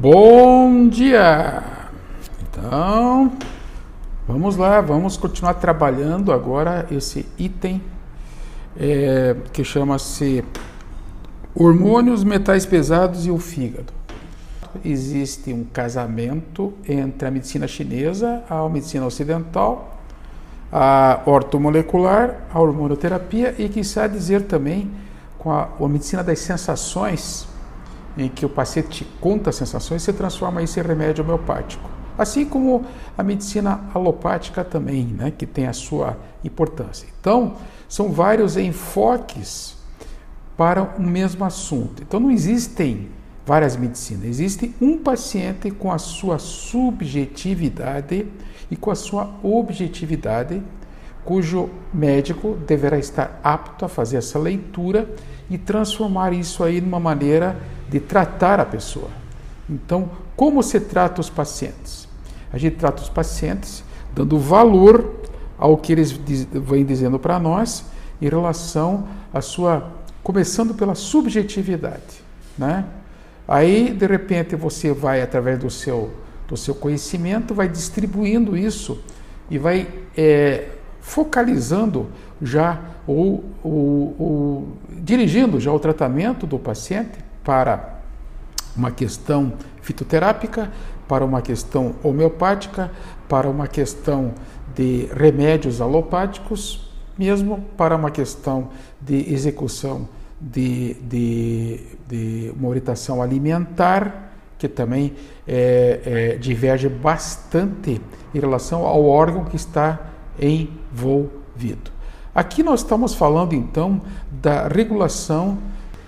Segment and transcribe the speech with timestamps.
[0.00, 1.60] Bom dia!
[2.40, 3.32] Então,
[4.28, 7.82] vamos lá, vamos continuar trabalhando agora esse item
[8.78, 10.44] é, que chama-se
[11.52, 13.92] hormônios, metais pesados e o fígado.
[14.84, 19.98] Existe um casamento entre a medicina chinesa, a medicina ocidental,
[20.70, 24.92] a ortomolecular, a hormonoterapia e, quizá dizer também,
[25.40, 27.48] com a, a medicina das sensações,
[28.18, 31.88] em que o paciente conta as sensações se transforma isso em remédio homeopático.
[32.18, 32.84] Assim como
[33.16, 37.06] a medicina alopática também, né, que tem a sua importância.
[37.20, 37.54] Então,
[37.88, 39.76] são vários enfoques
[40.56, 42.02] para o mesmo assunto.
[42.02, 43.08] Então, não existem
[43.46, 48.26] várias medicinas, existe um paciente com a sua subjetividade
[48.70, 50.60] e com a sua objetividade,
[51.24, 55.08] cujo médico deverá estar apto a fazer essa leitura
[55.48, 57.56] e transformar isso aí numa maneira
[57.88, 59.08] de tratar a pessoa.
[59.68, 62.08] Então, como se trata os pacientes?
[62.52, 65.16] A gente trata os pacientes dando valor
[65.58, 67.84] ao que eles vêm dizendo para nós
[68.20, 72.22] em relação à sua, começando pela subjetividade,
[72.56, 72.84] né?
[73.46, 76.10] Aí, de repente, você vai através do seu
[76.48, 78.98] do seu conhecimento, vai distribuindo isso
[79.50, 79.86] e vai
[80.16, 82.06] é, focalizando
[82.40, 88.00] já ou, ou dirigindo já o tratamento do paciente para
[88.76, 90.70] uma questão fitoterápica,
[91.08, 92.90] para uma questão homeopática,
[93.26, 94.34] para uma questão
[94.74, 98.68] de remédios alopáticos, mesmo para uma questão
[99.00, 100.06] de execução
[100.38, 105.14] de, de, de uma orientação alimentar, que também
[105.46, 107.98] é, é, diverge bastante
[108.34, 109.98] em relação ao órgão que está
[110.38, 111.90] envolvido.
[112.34, 115.56] Aqui nós estamos falando então da regulação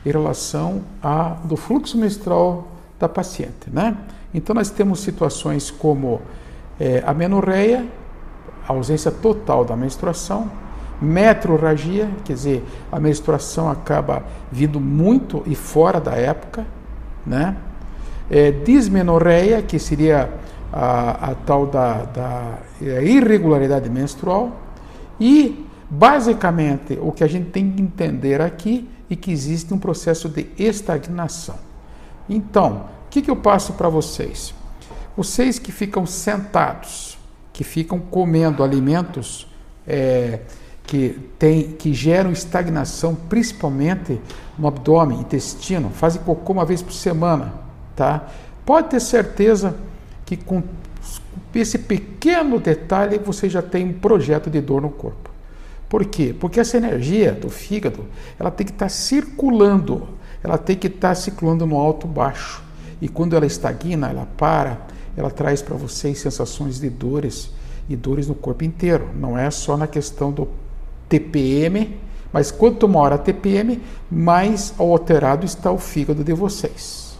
[0.04, 3.68] em relação a, do fluxo menstrual da paciente.
[3.72, 3.96] Né?
[4.32, 6.20] Então, nós temos situações como
[6.78, 7.86] é, a menorreia,
[8.66, 10.50] a ausência total da menstruação,
[11.00, 14.22] metrorragia, quer dizer, a menstruação acaba
[14.52, 16.66] vindo muito e fora da época,
[17.26, 17.56] né?
[18.30, 20.30] É, dismenorreia, que seria
[20.72, 24.52] a, a tal da, da irregularidade menstrual,
[25.18, 30.28] e basicamente o que a gente tem que entender aqui e que existe um processo
[30.28, 31.56] de estagnação.
[32.28, 34.54] Então, o que, que eu passo para vocês?
[35.16, 37.18] Vocês que ficam sentados,
[37.52, 39.48] que ficam comendo alimentos
[39.86, 40.38] é,
[40.86, 44.20] que, tem, que geram estagnação, principalmente
[44.56, 47.52] no abdômen, intestino, fazem cocô uma vez por semana,
[47.96, 48.28] tá?
[48.64, 49.76] Pode ter certeza
[50.24, 50.62] que com
[51.54, 55.29] esse pequeno detalhe você já tem um projeto de dor no corpo.
[55.90, 56.32] Por quê?
[56.38, 58.06] Porque essa energia do fígado,
[58.38, 60.06] ela tem que estar circulando,
[60.40, 62.62] ela tem que estar circulando no alto baixo.
[63.02, 64.86] E quando ela estagna, ela para,
[65.16, 67.50] ela traz para vocês sensações de dores
[67.88, 69.08] e dores no corpo inteiro.
[69.16, 70.46] Não é só na questão do
[71.08, 71.98] TPM,
[72.32, 77.18] mas quanto maior a TPM, mais alterado está o fígado de vocês.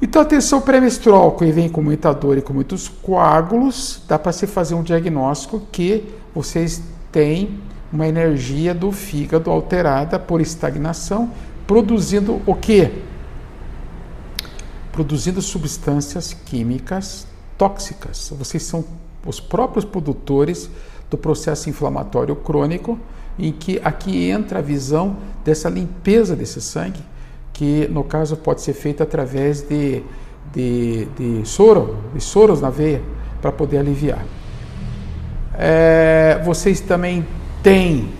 [0.00, 4.30] Então, a tensão pré-menstrual, que vem com muita dor e com muitos coágulos, dá para
[4.30, 7.60] se fazer um diagnóstico que vocês tem
[7.92, 11.30] uma energia do fígado alterada por estagnação,
[11.66, 12.90] produzindo o quê?
[14.92, 17.26] Produzindo substâncias químicas
[17.56, 18.32] tóxicas.
[18.38, 18.84] Vocês são
[19.26, 20.70] os próprios produtores
[21.10, 22.98] do processo inflamatório crônico,
[23.38, 27.00] em que aqui entra a visão dessa limpeza desse sangue,
[27.52, 30.02] que no caso pode ser feita através de,
[30.52, 33.02] de, de soro, de soros na veia,
[33.40, 34.24] para poder aliviar.
[35.60, 37.26] É, vocês também
[37.64, 38.10] têm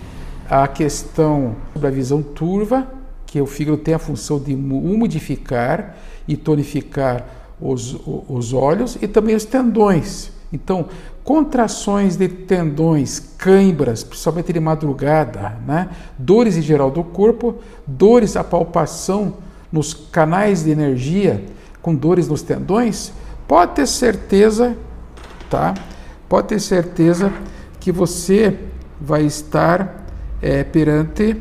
[0.49, 2.85] a questão da visão turva,
[3.25, 5.95] que o fígado tem a função de umidificar
[6.27, 7.25] e tonificar
[7.61, 7.95] os,
[8.27, 10.31] os olhos e também os tendões.
[10.51, 10.87] Então,
[11.23, 15.89] contrações de tendões, cãibras, principalmente de madrugada, né?
[16.17, 17.55] dores em geral do corpo,
[17.87, 19.35] dores a palpação
[19.71, 21.45] nos canais de energia,
[21.81, 23.13] com dores nos tendões,
[23.47, 24.75] pode ter certeza,
[25.49, 25.73] tá?
[26.29, 27.33] Pode ter certeza
[27.79, 28.57] que você
[29.01, 30.05] vai estar
[30.41, 31.35] é, perante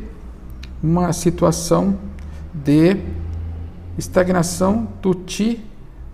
[0.83, 1.99] uma situação
[2.53, 2.97] de
[3.99, 5.65] estagnação do ti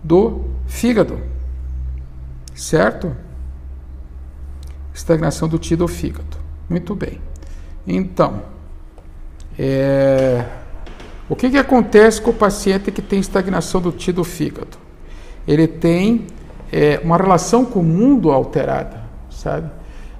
[0.03, 1.19] do fígado,
[2.53, 3.15] certo?
[4.93, 6.37] Estagnação do ti do fígado.
[6.69, 7.19] Muito bem.
[7.87, 8.41] Então,
[9.57, 10.45] é,
[11.29, 14.77] o que, que acontece com o paciente que tem estagnação do ti do fígado?
[15.47, 16.27] Ele tem
[16.71, 19.69] é, uma relação com o mundo alterada, sabe?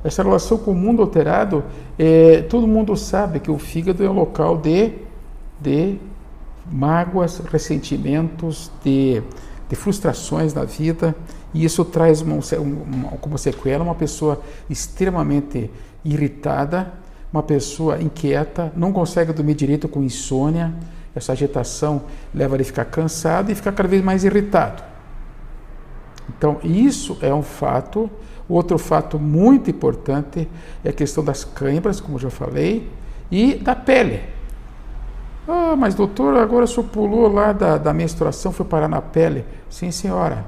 [0.03, 1.63] Essa relação com o mundo alterado,
[1.97, 4.94] é, todo mundo sabe que o fígado é um local de,
[5.59, 5.97] de
[6.71, 9.21] mágoas, ressentimentos, de,
[9.68, 11.15] de frustrações na vida,
[11.53, 15.71] e isso traz uma, uma, como sequela uma pessoa extremamente
[16.03, 16.94] irritada,
[17.33, 20.74] uma pessoa inquieta, não consegue dormir direito com insônia,
[21.15, 22.03] essa agitação
[22.33, 24.83] leva ele a ficar cansado e ficar cada vez mais irritado.
[26.30, 28.10] Então, isso é um fato.
[28.48, 30.48] Outro fato muito importante
[30.83, 32.89] é a questão das câimbras, como já falei,
[33.31, 34.22] e da pele.
[35.48, 39.45] Ah, mas doutor, agora senhor pulou lá da, da menstruação, foi parar na pele.
[39.69, 40.45] Sim, senhora.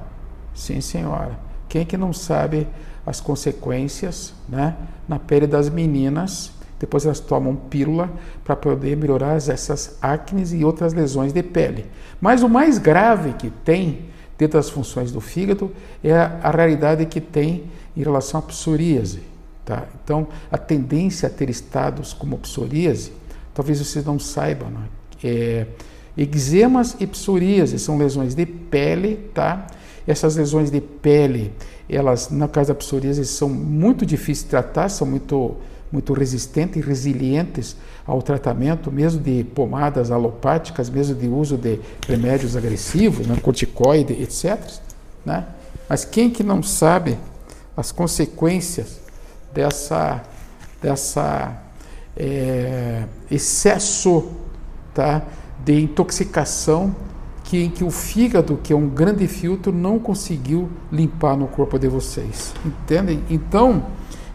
[0.53, 1.39] Sim, senhora.
[1.69, 2.67] Quem que não sabe
[3.05, 4.75] as consequências né,
[5.07, 6.51] na pele das meninas?
[6.79, 8.09] Depois elas tomam pílula
[8.43, 11.85] para poder melhorar essas acnes e outras lesões de pele.
[12.21, 14.05] Mas o mais grave que tem
[14.37, 15.71] dentro das funções do fígado
[16.03, 19.21] é a, realidade que tem em relação à psoríase.
[19.65, 19.85] Tá?
[20.03, 23.11] Então, a tendência a ter estados como psoríase,
[23.53, 24.87] talvez vocês não saibam, né?
[25.23, 25.65] é,
[26.17, 29.67] eczemas e psoríase são lesões de pele, tá?
[30.07, 31.51] Essas lesões de pele,
[31.89, 35.57] elas, no caso da psoríase, são muito difíceis de tratar, são muito
[35.91, 37.77] muito resistentes e resilientes
[38.07, 44.57] ao tratamento, mesmo de pomadas alopáticas, mesmo de uso de remédios agressivos, né, corticoide, etc.
[45.25, 45.45] Né?
[45.89, 47.19] Mas quem que não sabe
[47.75, 48.99] as consequências
[49.53, 50.23] dessa,
[50.81, 51.61] dessa
[52.15, 54.31] é, excesso
[54.93, 55.21] tá,
[55.63, 56.95] de intoxicação
[57.43, 61.77] que, em que o fígado, que é um grande filtro, não conseguiu limpar no corpo
[61.77, 62.53] de vocês.
[62.65, 63.23] Entendem?
[63.29, 63.85] Então,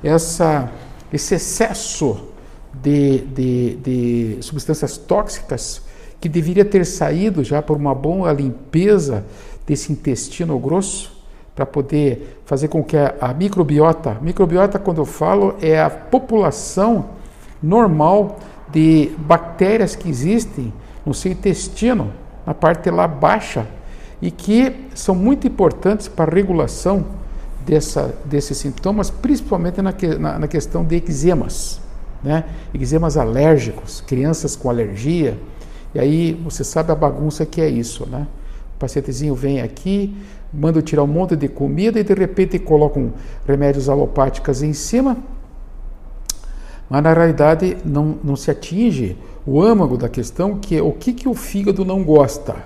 [0.03, 0.71] essa
[1.13, 2.32] esse excesso
[2.75, 5.83] de, de, de substâncias tóxicas
[6.21, 9.25] que deveria ter saído já por uma boa limpeza
[9.67, 11.13] desse intestino grosso
[11.55, 17.11] para poder fazer com que a, a microbiota, microbiota quando eu falo é a população
[17.63, 18.39] normal
[18.71, 20.73] de bactérias que existem
[21.05, 22.13] no seu intestino,
[22.47, 23.67] na parte lá baixa,
[24.21, 27.05] e que são muito importantes para a regulação
[27.67, 31.81] dessa, desses sintomas, principalmente na, na, na questão de eczemas,
[32.23, 32.45] né?
[32.75, 35.39] eczemas alérgicos, crianças com alergia.
[35.95, 38.27] E aí você sabe a bagunça que é isso, né?
[38.77, 40.17] O pacientezinho vem aqui,
[40.53, 43.13] manda tirar um monte de comida e de repente colocam
[43.47, 45.17] remédios alopáticos em cima,
[46.89, 49.17] mas na realidade não, não se atinge
[49.47, 52.57] o âmago da questão, que é o que, que o fígado não gosta.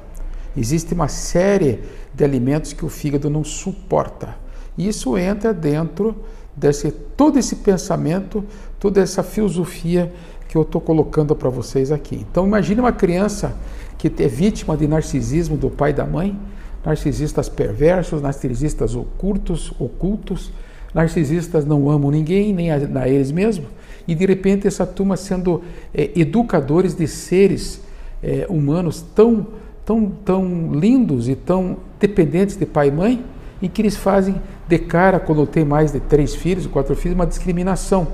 [0.56, 1.80] Existe uma série
[2.12, 4.36] de alimentos que o fígado não suporta.
[4.76, 6.16] Isso entra dentro
[6.56, 8.44] desse todo esse pensamento,
[8.80, 10.12] toda essa filosofia
[10.48, 12.24] que eu estou colocando para vocês aqui.
[12.30, 13.54] Então imagine uma criança
[13.98, 16.38] que é vítima de narcisismo do pai e da mãe,
[16.84, 20.52] narcisistas perversos, narcisistas ocultos, ocultos,
[20.94, 23.68] narcisistas não amam ninguém, nem a, a eles mesmos,
[24.06, 25.62] e de repente essa turma sendo
[25.92, 27.80] é, educadores de seres
[28.22, 29.46] é, humanos tão,
[29.84, 33.24] tão, tão lindos e tão dependentes de pai e mãe,
[33.60, 37.26] e que eles fazem de cara, quando tem mais de três filhos, quatro filhos, uma
[37.26, 38.06] discriminação.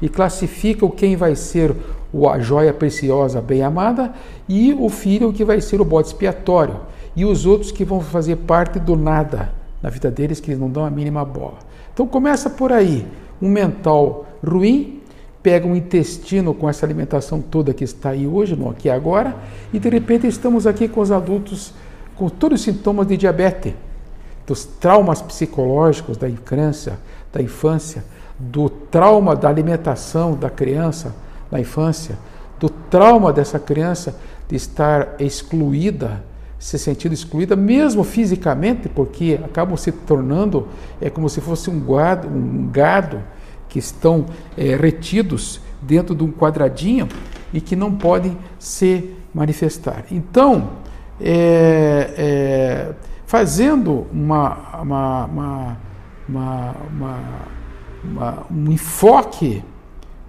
[0.00, 1.74] E classificam quem vai ser
[2.30, 4.12] a joia preciosa bem amada
[4.48, 6.76] e o filho que vai ser o bode expiatório.
[7.14, 9.52] E os outros que vão fazer parte do nada
[9.82, 11.58] na vida deles que eles não dão a mínima bola.
[11.92, 13.06] Então começa por aí,
[13.40, 15.00] um mental ruim,
[15.42, 19.34] pega um intestino com essa alimentação toda que está aí hoje, no aqui agora,
[19.72, 21.72] e de repente estamos aqui com os adultos
[22.16, 23.74] com todos os sintomas de diabetes
[24.46, 26.98] dos traumas psicológicos da infância,
[27.32, 28.04] da infância,
[28.38, 31.14] do trauma da alimentação da criança
[31.50, 32.18] na infância,
[32.60, 36.22] do trauma dessa criança de estar excluída,
[36.58, 40.68] se sentindo excluída, mesmo fisicamente, porque acabam se tornando
[41.00, 43.22] é como se fosse um gado, um gado
[43.68, 44.26] que estão
[44.56, 47.08] é, retidos dentro de um quadradinho
[47.52, 50.04] e que não podem se manifestar.
[50.10, 50.70] Então,
[51.20, 52.94] é, é
[53.26, 55.26] fazendo uma, uma,
[56.26, 56.66] uma,
[58.50, 59.62] um enfoque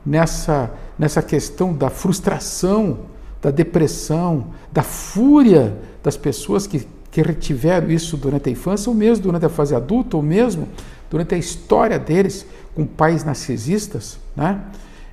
[0.06, 3.00] nessa, nessa questão da frustração,
[3.42, 9.24] da depressão, da fúria das pessoas que, que retiveram isso durante a infância, ou mesmo
[9.24, 10.68] durante a fase adulta, ou mesmo
[11.10, 14.60] durante a história deles com pais narcisistas, né?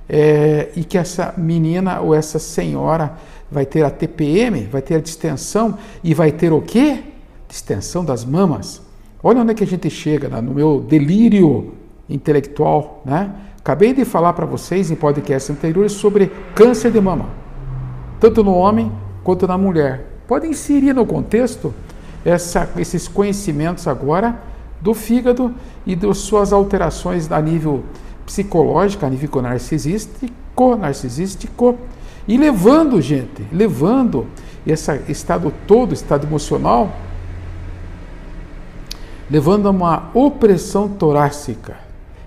[0.07, 3.13] É, e que essa menina ou essa senhora
[3.49, 7.14] vai ter a TPM, vai ter a distensão e vai ter o quê?
[7.49, 8.81] Extensão das mamas.
[9.23, 10.41] Olha onde é que a gente chega, né?
[10.41, 11.73] no meu delírio
[12.09, 13.01] intelectual.
[13.05, 13.31] Né?
[13.57, 17.29] Acabei de falar para vocês em podcasts anteriores sobre câncer de mama,
[18.19, 18.91] tanto no homem
[19.23, 20.05] quanto na mulher.
[20.27, 21.73] Pode inserir no contexto
[22.23, 24.39] essa, esses conhecimentos agora
[24.81, 25.53] do fígado
[25.85, 27.83] e das suas alterações a nível
[28.25, 31.75] psicológico, a nível narcisístico, narcisístico,
[32.27, 34.27] e levando, gente, levando
[34.65, 36.91] esse estado todo, estado emocional,
[39.29, 41.77] levando a uma opressão torácica.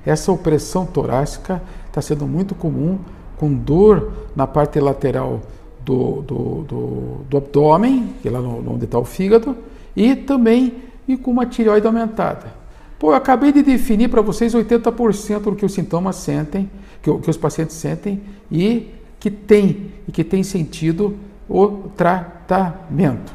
[0.04, 2.98] Essa opressão torácica está sendo muito comum,
[3.36, 5.40] com dor na parte lateral
[5.84, 9.56] do, do, do, do abdômen, que é lá no, onde está o fígado,
[9.96, 10.74] e também
[11.06, 12.58] e com uma tireoide aumentada.
[12.98, 16.68] Pô, eu acabei de definir para vocês 80% do que os sintomas sentem,
[17.00, 21.16] que, que, os pacientes sentem e que tem e que tem sentido
[21.48, 23.32] o tratamento.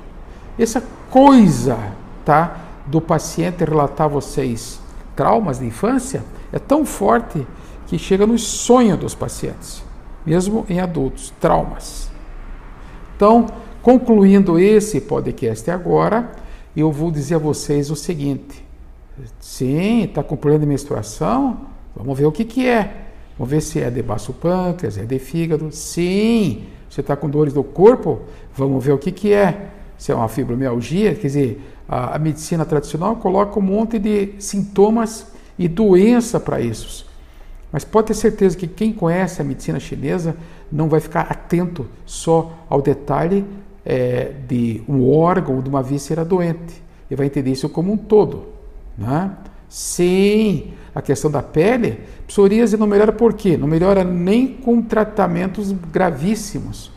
[0.59, 1.77] Essa coisa,
[2.23, 4.81] tá, do paciente relatar a vocês
[5.15, 7.45] traumas de infância é tão forte
[7.87, 9.83] que chega no sonho dos pacientes,
[10.25, 12.09] mesmo em adultos, traumas.
[13.15, 13.45] Então,
[13.81, 16.31] concluindo esse podcast agora,
[16.75, 18.65] eu vou dizer a vocês o seguinte:
[19.39, 21.67] sim, está com problema de menstruação?
[21.95, 23.01] Vamos ver o que, que é.
[23.37, 25.71] Vamos ver se é de baço pâncreas, é de fígado.
[25.71, 28.21] Sim, você está com dores do corpo?
[28.55, 29.69] Vamos ver o que, que é.
[29.97, 35.27] Se é uma fibromialgia, quer dizer, a, a medicina tradicional coloca um monte de sintomas
[35.57, 37.05] e doença para isso.
[37.71, 40.35] Mas pode ter certeza que quem conhece a medicina chinesa
[40.71, 43.45] não vai ficar atento só ao detalhe
[43.85, 46.81] é, de um órgão ou de uma víscera doente.
[47.09, 48.49] Ele vai entender isso como um todo.
[48.97, 49.31] Né?
[49.67, 53.57] Sim, a questão da pele, psoríase não melhora por quê?
[53.57, 56.91] Não melhora nem com tratamentos gravíssimos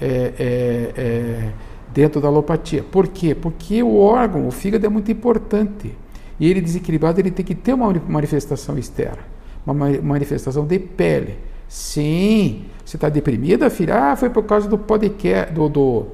[0.00, 1.52] é, é, é
[1.92, 2.82] dentro da alopatia.
[2.82, 3.34] Por quê?
[3.34, 5.94] Porque o órgão, o fígado é muito importante.
[6.38, 9.18] E ele desequilibrado, ele tem que ter uma manifestação externa,
[9.66, 11.36] uma manifestação de pele.
[11.68, 14.12] Sim, você está deprimida, filha?
[14.12, 16.06] Ah, foi por causa do podcast, do, do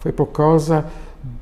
[0.00, 0.84] foi por causa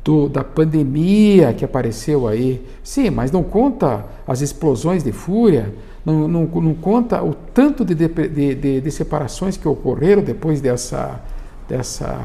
[0.05, 2.65] do, da pandemia que apareceu aí.
[2.83, 5.73] Sim, mas não conta as explosões de fúria,
[6.05, 11.21] não, não, não conta o tanto de, de, de, de separações que ocorreram depois dessa,
[11.69, 12.21] dessa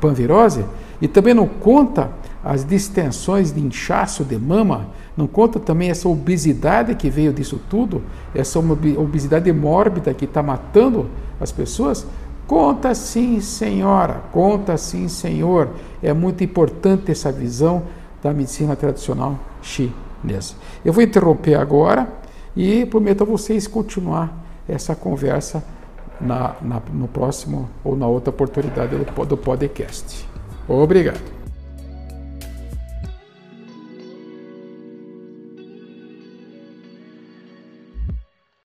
[0.00, 0.64] panvirose,
[1.00, 2.10] e também não conta
[2.44, 8.02] as distensões de inchaço de mama, não conta também essa obesidade que veio disso tudo,
[8.34, 11.08] essa obesidade mórbida que está matando
[11.40, 12.06] as pessoas.
[12.46, 15.70] Conta sim, senhora, conta sim, senhor.
[16.02, 17.82] É muito importante essa visão
[18.22, 20.54] da medicina tradicional chinesa.
[20.84, 22.08] Eu vou interromper agora
[22.56, 24.32] e prometo a vocês continuar
[24.68, 25.62] essa conversa
[26.22, 30.26] na, na, no próximo ou na outra oportunidade do, do podcast.
[30.68, 31.41] Obrigado.